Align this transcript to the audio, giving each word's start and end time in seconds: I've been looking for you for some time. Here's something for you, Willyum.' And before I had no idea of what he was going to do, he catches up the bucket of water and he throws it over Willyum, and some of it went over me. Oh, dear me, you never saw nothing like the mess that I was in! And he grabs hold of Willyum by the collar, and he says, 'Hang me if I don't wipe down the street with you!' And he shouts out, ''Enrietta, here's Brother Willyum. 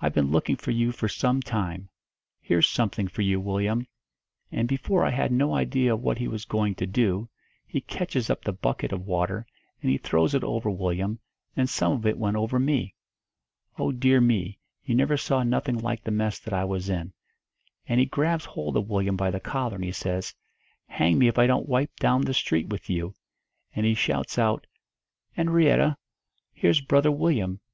I've 0.00 0.14
been 0.14 0.30
looking 0.30 0.56
for 0.56 0.70
you 0.70 0.92
for 0.92 1.08
some 1.08 1.42
time. 1.42 1.90
Here's 2.40 2.66
something 2.66 3.06
for 3.06 3.20
you, 3.20 3.38
Willyum.' 3.38 3.86
And 4.50 4.66
before 4.66 5.04
I 5.04 5.10
had 5.10 5.30
no 5.30 5.54
idea 5.54 5.92
of 5.92 6.00
what 6.00 6.16
he 6.16 6.26
was 6.26 6.46
going 6.46 6.74
to 6.76 6.86
do, 6.86 7.28
he 7.66 7.82
catches 7.82 8.30
up 8.30 8.42
the 8.42 8.52
bucket 8.54 8.92
of 8.92 9.04
water 9.06 9.46
and 9.82 9.90
he 9.90 9.98
throws 9.98 10.34
it 10.34 10.42
over 10.42 10.70
Willyum, 10.70 11.18
and 11.54 11.68
some 11.68 11.92
of 11.92 12.06
it 12.06 12.16
went 12.16 12.38
over 12.38 12.58
me. 12.58 12.94
Oh, 13.78 13.92
dear 13.92 14.22
me, 14.22 14.58
you 14.84 14.94
never 14.94 15.18
saw 15.18 15.42
nothing 15.42 15.76
like 15.76 16.02
the 16.02 16.10
mess 16.12 16.38
that 16.38 16.54
I 16.54 16.64
was 16.64 16.88
in! 16.88 17.12
And 17.86 18.00
he 18.00 18.06
grabs 18.06 18.46
hold 18.46 18.74
of 18.78 18.88
Willyum 18.88 19.18
by 19.18 19.30
the 19.30 19.38
collar, 19.38 19.74
and 19.74 19.84
he 19.84 19.92
says, 19.92 20.34
'Hang 20.86 21.18
me 21.18 21.28
if 21.28 21.36
I 21.36 21.46
don't 21.46 21.68
wipe 21.68 21.94
down 21.96 22.22
the 22.22 22.32
street 22.32 22.68
with 22.68 22.88
you!' 22.88 23.12
And 23.74 23.84
he 23.84 23.92
shouts 23.92 24.38
out, 24.38 24.66
''Enrietta, 25.36 25.98
here's 26.54 26.80
Brother 26.80 27.10
Willyum. 27.10 27.60